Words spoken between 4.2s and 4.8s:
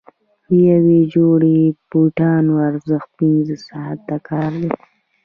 کار دی.